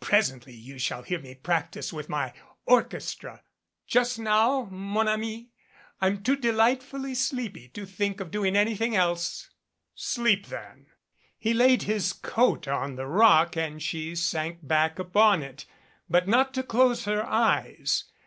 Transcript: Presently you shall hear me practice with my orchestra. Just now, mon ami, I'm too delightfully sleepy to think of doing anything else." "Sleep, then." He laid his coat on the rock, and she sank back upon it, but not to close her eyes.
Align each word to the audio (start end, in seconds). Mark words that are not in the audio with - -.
Presently 0.00 0.54
you 0.54 0.78
shall 0.78 1.02
hear 1.02 1.18
me 1.18 1.34
practice 1.34 1.92
with 1.92 2.08
my 2.08 2.32
orchestra. 2.64 3.42
Just 3.86 4.18
now, 4.18 4.68
mon 4.70 5.06
ami, 5.06 5.50
I'm 6.00 6.22
too 6.22 6.34
delightfully 6.34 7.14
sleepy 7.14 7.68
to 7.74 7.84
think 7.84 8.18
of 8.20 8.30
doing 8.30 8.56
anything 8.56 8.96
else." 8.96 9.50
"Sleep, 9.94 10.46
then." 10.46 10.86
He 11.38 11.52
laid 11.52 11.82
his 11.82 12.14
coat 12.14 12.66
on 12.66 12.96
the 12.96 13.06
rock, 13.06 13.54
and 13.54 13.82
she 13.82 14.14
sank 14.14 14.66
back 14.66 14.98
upon 14.98 15.42
it, 15.42 15.66
but 16.08 16.26
not 16.26 16.54
to 16.54 16.62
close 16.62 17.04
her 17.04 17.26
eyes. 17.26 18.04